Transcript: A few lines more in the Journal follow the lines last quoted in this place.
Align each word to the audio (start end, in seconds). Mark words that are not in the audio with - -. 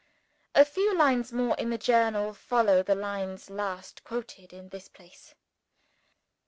A 0.55 0.65
few 0.65 0.97
lines 0.97 1.31
more 1.31 1.55
in 1.59 1.69
the 1.69 1.77
Journal 1.77 2.33
follow 2.33 2.81
the 2.81 2.95
lines 2.95 3.51
last 3.51 4.03
quoted 4.03 4.51
in 4.51 4.69
this 4.69 4.87
place. 4.89 5.35